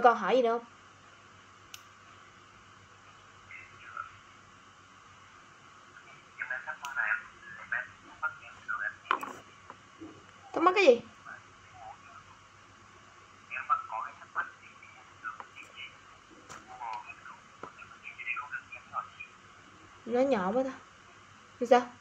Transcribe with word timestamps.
còn 0.00 0.16
hỏi 0.16 0.36
gì 0.36 0.42
nữa 0.42 0.58
không? 0.58 0.64
Thắc 10.52 10.62
mắc 10.62 10.72
cái 10.74 10.84
gì? 10.84 11.00
Nó 20.06 20.20
nhỏ 20.20 20.52
quá 20.52 20.62
ta. 20.62 20.72
Thì 21.60 21.66
sao? 21.66 21.99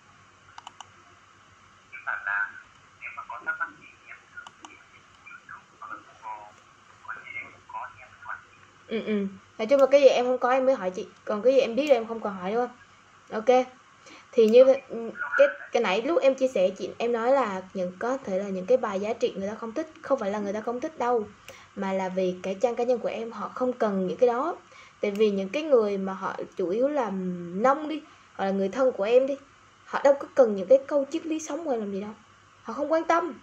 Ừ 8.90 9.02
ừ. 9.06 9.26
Nói 9.58 9.66
chung 9.66 9.80
là 9.80 9.86
cái 9.86 10.02
gì 10.02 10.08
em 10.08 10.26
không 10.26 10.38
có 10.38 10.50
em 10.50 10.66
mới 10.66 10.76
hỏi 10.76 10.90
chị. 10.90 11.08
Còn 11.26 11.42
cái 11.42 11.54
gì 11.54 11.60
em 11.60 11.76
biết 11.76 11.88
rồi 11.88 11.98
em 11.98 12.08
không 12.08 12.20
còn 12.20 12.34
hỏi, 12.34 12.52
đúng 12.52 12.68
không? 12.68 12.76
Ok. 13.32 13.66
Thì 14.32 14.48
như 14.48 14.64
ừ, 14.90 15.12
cái 15.38 15.48
cái 15.72 15.84
nãy 15.84 16.02
lúc 16.02 16.22
em 16.22 16.36
chia 16.36 16.48
sẻ, 16.48 16.70
chị, 16.70 16.90
em 16.98 17.12
nói 17.12 17.32
là 17.32 17.62
những, 17.74 17.92
có 18.00 18.18
thể 18.18 18.40
là 18.40 18.50
những 18.50 18.66
cái 18.66 18.78
bài 18.78 19.00
giá 19.00 19.14
trị 19.14 19.34
người 19.38 19.48
ta 19.48 19.56
không 19.56 19.74
thích, 19.74 19.88
không 20.02 20.20
phải 20.20 20.32
là 20.32 20.40
người 20.40 20.54
ta 20.54 20.62
không 20.62 20.80
thích 20.80 21.00
đâu, 21.00 21.28
mà 21.76 21.94
là 21.94 22.10
vì 22.10 22.36
cái 22.44 22.56
trang 22.62 22.76
cá 22.76 22.84
nhân 22.84 23.00
của 23.00 23.10
em, 23.10 23.32
họ 23.32 23.52
không 23.56 23.74
cần 23.74 24.08
những 24.08 24.18
cái 24.18 24.28
đó. 24.28 24.58
Tại 25.02 25.12
vì 25.12 25.32
những 25.32 25.50
cái 25.50 25.64
người 25.64 25.98
mà 25.98 26.14
họ 26.14 26.36
chủ 26.58 26.70
yếu 26.70 26.88
là 26.88 27.12
nông 27.54 27.90
đi, 27.90 28.02
hoặc 28.36 28.46
là 28.46 28.52
người 28.52 28.70
thân 28.70 28.92
của 28.92 29.04
em 29.04 29.28
đi, 29.28 29.38
họ 29.86 30.02
đâu 30.04 30.14
có 30.20 30.28
cần 30.36 30.56
những 30.56 30.68
cái 30.68 30.80
câu 30.88 31.06
triết 31.12 31.26
lý 31.26 31.40
sống 31.40 31.70
hay 31.70 31.78
làm 31.78 31.92
gì 31.92 32.02
đâu. 32.02 32.12
Họ 32.64 32.74
không 32.74 32.92
quan 32.92 33.04
tâm. 33.04 33.42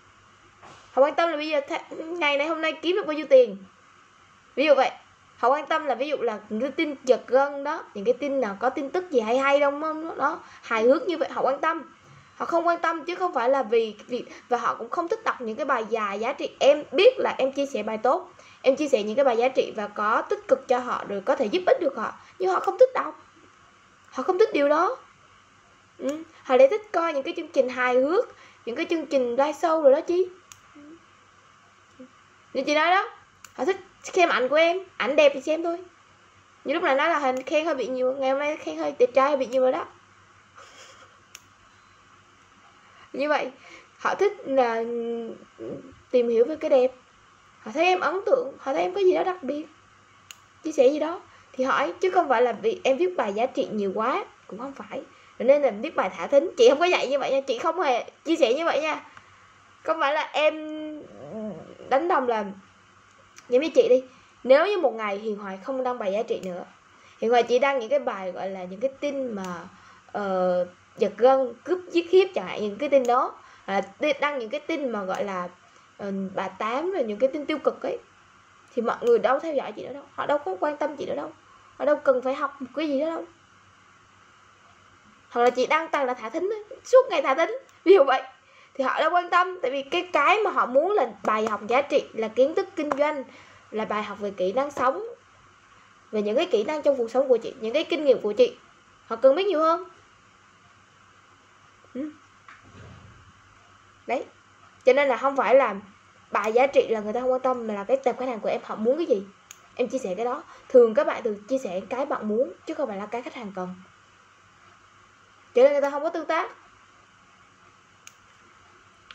Họ 0.93 1.03
quan 1.03 1.15
tâm 1.15 1.31
là 1.31 1.37
bây 1.37 1.49
giờ 1.49 1.61
ngày 1.99 2.39
này 2.39 2.49
hôm 2.49 2.61
nay 2.61 2.73
kiếm 2.83 2.97
được 2.97 3.07
bao 3.07 3.17
nhiêu 3.17 3.27
tiền? 3.27 3.57
Ví 4.55 4.67
dụ 4.67 4.75
vậy 4.75 4.91
họ 5.37 5.49
quan 5.49 5.67
tâm 5.67 5.87
là 5.87 5.95
ví 5.95 6.09
dụ 6.09 6.17
là 6.17 6.39
những 6.49 6.61
cái 6.61 6.71
tin 6.71 6.95
giật 7.05 7.23
gân 7.27 7.65
đó, 7.65 7.85
những 7.95 8.05
cái 8.05 8.15
tin 8.15 8.41
nào 8.41 8.57
có 8.61 8.71
tin 8.71 8.91
tức 8.91 9.11
gì 9.11 9.21
hay 9.21 9.39
hay 9.39 9.61
đâu 9.61 9.71
không 9.71 10.19
đó, 10.19 10.41
hài 10.63 10.83
hước 10.83 11.09
như 11.09 11.19
vậy, 11.19 11.29
họ 11.33 11.43
quan 11.43 11.61
tâm. 11.61 11.83
Họ 12.37 12.47
không 12.47 12.67
quan 12.67 12.81
tâm 12.81 13.05
chứ 13.05 13.15
không 13.15 13.35
phải 13.35 13.49
là 13.49 13.63
vì 13.63 13.97
việc 14.07 14.25
và 14.49 14.57
họ 14.59 14.75
cũng 14.75 14.91
không 14.91 15.09
thích 15.09 15.25
đọc 15.25 15.41
những 15.41 15.57
cái 15.57 15.67
bài 15.67 15.85
dài 15.89 16.21
giá 16.21 16.33
trị. 16.33 16.51
Em 16.61 16.83
biết 16.93 17.19
là 17.19 17.35
em 17.39 17.53
chia 17.53 17.67
sẻ 17.67 17.83
bài 17.83 17.99
tốt, 17.99 18.31
em 18.63 18.77
chia 18.77 18.89
sẻ 18.89 19.03
những 19.03 19.17
cái 19.17 19.25
bài 19.25 19.37
giá 19.37 19.49
trị 19.49 19.73
và 19.77 19.89
có 19.89 20.23
tích 20.23 20.49
cực 20.49 20.69
cho 20.69 20.79
họ 20.79 21.05
rồi 21.09 21.21
có 21.21 21.37
thể 21.37 21.47
giúp 21.47 21.63
ích 21.67 21.81
được 21.81 21.97
họ, 21.97 22.13
nhưng 22.39 22.51
họ 22.51 22.61
không 22.61 22.79
thích 22.79 22.91
đọc. 22.95 23.23
Họ 24.11 24.23
không 24.23 24.39
thích 24.39 24.51
điều 24.53 24.69
đó. 24.69 24.97
Ừ. 25.99 26.23
họ 26.43 26.57
lại 26.57 26.69
thích 26.69 26.83
coi 26.93 27.13
những 27.13 27.23
cái 27.23 27.35
chương 27.37 27.49
trình 27.49 27.69
hài 27.69 27.95
hước, 27.95 28.25
những 28.67 28.77
cái 28.77 28.87
chương 28.91 29.07
trình 29.07 29.31
live 29.31 29.53
show 29.53 29.83
rồi 29.83 29.93
đó 29.93 30.01
chứ. 30.01 30.29
Như 32.55 32.63
chị 32.67 32.75
nói 32.75 32.91
đó, 32.91 33.09
họ 33.55 33.65
thích 33.65 33.77
xem 34.13 34.29
ảnh 34.29 34.49
của 34.49 34.57
em, 34.57 34.79
ảnh 34.97 35.17
đẹp 35.17 35.33
thì 35.35 35.41
xem 35.41 35.63
thôi. 35.63 35.79
Như 36.65 36.75
lúc 36.75 36.83
này 36.83 36.95
nói 36.95 37.09
là 37.09 37.19
hình 37.19 37.43
khen 37.43 37.65
hơi 37.65 37.75
bị 37.75 37.87
nhiều, 37.87 38.13
ngày 38.13 38.31
hôm 38.31 38.39
nay 38.39 38.57
khen 38.57 38.79
hơi 38.79 38.95
đẹp 38.99 39.11
trai, 39.15 39.29
hơi 39.29 39.37
bị 39.37 39.47
nhiều 39.47 39.63
rồi 39.63 39.73
đó. 39.73 39.83
Như 43.13 43.29
vậy, 43.29 43.51
họ 43.99 44.15
thích 44.15 44.33
là 44.45 44.85
tìm 46.11 46.29
hiểu 46.29 46.45
về 46.45 46.57
cái 46.57 46.71
đẹp. 46.71 46.93
Họ 47.61 47.73
thấy 47.73 47.85
em 47.85 48.01
ấn 48.01 48.21
tượng, 48.27 48.53
họ 48.59 48.73
thấy 48.73 48.83
em 48.83 48.95
có 48.95 49.01
gì 49.01 49.15
đó 49.15 49.25
đặc 49.25 49.43
biệt, 49.43 49.67
chia 50.65 50.73
sẻ 50.73 50.89
gì 50.89 50.99
đó, 50.99 51.21
thì 51.53 51.65
hỏi, 51.65 51.93
chứ 52.01 52.11
không 52.11 52.29
phải 52.29 52.43
là 52.43 52.53
vì 52.53 52.81
em 52.85 52.97
viết 52.97 53.17
bài 53.17 53.33
giá 53.33 53.47
trị 53.47 53.69
nhiều 53.73 53.93
quá, 53.95 54.25
cũng 54.47 54.59
không 54.59 54.73
phải. 54.73 55.03
Nên 55.39 55.63
là 55.63 55.71
viết 55.71 55.97
bài 55.97 56.11
thả 56.17 56.27
thính. 56.27 56.51
Chị 56.57 56.69
không 56.69 56.79
có 56.79 56.85
dạy 56.85 57.09
như 57.09 57.19
vậy 57.19 57.31
nha, 57.31 57.41
chị 57.41 57.59
không 57.59 57.81
hề 57.81 58.05
chia 58.25 58.37
sẻ 58.37 58.55
như 58.55 58.65
vậy 58.65 58.81
nha. 58.81 59.05
Không 59.83 60.01
phải 60.01 60.15
là 60.15 60.31
em 60.33 60.55
đánh 61.89 62.09
đồng 62.09 62.29
là 62.29 62.45
giống 63.49 63.63
như 63.63 63.69
chị 63.75 63.89
đi 63.89 64.03
nếu 64.45 64.67
như 64.67 64.79
một 64.79 64.95
ngày 64.95 65.19
hiền 65.19 65.37
hoài 65.37 65.59
không 65.63 65.85
đăng 65.85 65.99
bài 65.99 66.13
giá 66.13 66.23
trị 66.23 66.41
nữa 66.45 66.65
hiền 67.19 67.31
hoài 67.31 67.43
chỉ 67.43 67.59
đăng 67.59 67.79
những 67.79 67.91
cái 67.91 67.99
bài 67.99 68.33
gọi 68.33 68.51
là 68.51 68.65
những 68.65 68.81
cái 68.81 68.91
tin 69.01 69.33
mà 69.33 69.69
uh, 70.19 70.69
giật 70.99 71.13
gân 71.17 71.55
cướp 71.65 71.79
giết 71.91 72.11
hiếp 72.11 72.29
chẳng 72.35 72.47
hạn 72.47 72.63
những 72.63 72.79
cái 72.79 72.89
tin 72.89 73.07
đó. 73.07 73.39
À, 73.67 73.83
đăng 74.21 74.39
những 74.39 74.51
cái 74.51 74.61
tin 74.61 74.89
mà 74.89 75.05
gọi 75.05 75.25
là 75.25 75.49
uh, 76.03 76.15
bà 76.35 76.49
tám 76.49 76.91
rồi 76.93 77.05
những 77.05 77.19
cái 77.19 77.31
tin 77.33 77.47
tiêu 77.47 77.59
cực 77.59 77.83
ấy 77.83 77.99
thì 78.75 78.83
mọi 78.83 78.97
người 79.01 79.19
đâu 79.19 79.39
theo 79.39 79.55
dõi 79.55 79.73
chị 79.73 79.87
nữa 79.87 79.93
đâu. 79.93 80.03
Họ 80.13 80.27
đâu 80.27 80.39
có 80.39 80.57
quan 80.61 80.77
tâm 80.77 80.97
chị 80.97 81.07
nữa 81.07 81.17
đâu. 81.17 81.33
Họ 81.77 81.85
đâu 81.85 81.97
cần 81.97 82.23
phải 82.23 82.35
học 82.35 82.57
một 82.61 82.69
cái 82.77 82.89
gì 82.89 83.01
đó 83.01 83.07
đâu. 83.07 83.25
Hoặc 85.31 85.43
là 85.43 85.51
chị 85.51 85.67
đăng 85.67 85.89
toàn 85.89 86.07
là 86.07 86.15
thả 86.15 86.29
thính 86.29 86.51
suốt 86.85 87.07
ngày 87.11 87.23
thả 87.23 87.35
thính. 87.35 87.59
Ví 87.85 87.95
dụ 87.95 88.05
vậy 88.05 88.23
thì 88.77 88.85
họ 88.85 89.01
đã 89.01 89.11
quan 89.11 89.31
tâm, 89.31 89.59
tại 89.63 89.71
vì 89.71 89.83
cái 89.83 90.09
cái 90.13 90.39
mà 90.45 90.51
họ 90.51 90.67
muốn 90.67 90.93
là 90.93 91.07
bài 91.25 91.47
học 91.47 91.61
giá 91.69 91.83
trị, 91.83 92.05
là 92.13 92.29
kiến 92.29 92.55
thức 92.55 92.69
kinh 92.77 92.91
doanh, 92.99 93.25
là 93.71 93.85
bài 93.85 94.03
học 94.03 94.19
về 94.21 94.31
kỹ 94.31 94.53
năng 94.53 94.71
sống, 94.71 95.03
về 96.11 96.23
những 96.23 96.37
cái 96.37 96.47
kỹ 96.47 96.65
năng 96.65 96.83
trong 96.83 96.97
cuộc 96.97 97.11
sống 97.11 97.29
của 97.29 97.37
chị, 97.37 97.55
những 97.61 97.75
cái 97.75 97.85
kinh 97.85 98.05
nghiệm 98.05 98.21
của 98.21 98.33
chị. 98.33 98.57
Họ 99.07 99.17
cần 99.17 99.37
biết 99.37 99.47
nhiều 99.47 99.61
hơn. 99.61 99.85
Ừ. 101.95 102.11
Đấy. 104.07 104.25
Cho 104.85 104.93
nên 104.93 105.09
là 105.09 105.17
không 105.17 105.37
phải 105.37 105.55
là 105.55 105.75
bài 106.31 106.53
giá 106.53 106.67
trị 106.67 106.89
là 106.89 107.01
người 107.01 107.13
ta 107.13 107.21
không 107.21 107.33
quan 107.33 107.41
tâm, 107.41 107.67
mà 107.67 107.75
là 107.75 107.85
cái 107.85 107.97
tập 107.97 108.17
khách 108.19 108.29
hàng 108.29 108.41
của 108.41 108.49
em, 108.49 108.61
họ 108.65 108.77
muốn 108.77 108.97
cái 108.97 109.07
gì? 109.07 109.23
Em 109.75 109.89
chia 109.89 109.99
sẻ 109.99 110.15
cái 110.15 110.25
đó. 110.25 110.43
Thường 110.69 110.95
các 110.95 111.07
bạn 111.07 111.23
thường 111.23 111.37
chia 111.49 111.59
sẻ 111.59 111.81
cái 111.89 112.07
bạn 112.07 112.29
muốn, 112.29 112.53
chứ 112.67 112.75
không 112.75 112.89
phải 112.89 112.99
là 112.99 113.07
cái 113.07 113.23
khách 113.23 113.35
hàng 113.35 113.53
cần. 113.57 113.75
Cho 115.55 115.63
nên 115.63 115.73
người 115.73 115.81
ta 115.81 115.91
không 115.91 116.03
có 116.03 116.09
tương 116.09 116.27
tác 116.27 116.51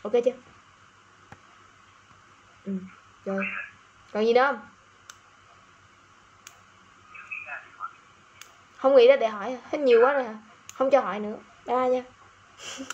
ok 0.02 0.12
chưa? 0.24 0.32
Ừ 2.64 2.72
rồi. 3.24 3.44
Còn 4.12 4.26
gì 4.26 4.32
nữa 4.32 4.42
không? 4.46 4.60
Không 8.78 8.96
nghĩ 8.96 9.08
ra 9.08 9.16
để 9.16 9.28
hỏi, 9.28 9.58
hết 9.70 9.78
nhiều 9.78 10.00
quá 10.02 10.12
rồi 10.12 10.24
hả? 10.24 10.34
Không 10.74 10.90
cho 10.90 11.00
hỏi 11.00 11.20
nữa. 11.20 11.36
Bye 11.66 11.76
bye 11.76 11.90
nha. 11.90 12.02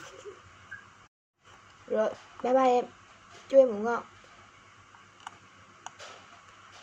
Rồi, 1.87 2.11
bye 2.43 2.55
bye 2.55 2.73
em. 2.73 2.85
Chúc 3.49 3.59
em 3.59 3.69
ngủ 3.69 3.83
ngon. 3.83 4.03